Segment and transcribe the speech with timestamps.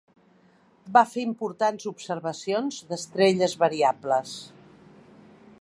[0.95, 4.37] Va fer importants observacions d'estrelles variables.